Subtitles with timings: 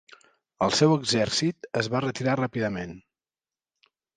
[0.67, 2.99] El seu exèrcit es va retirar ràpidament.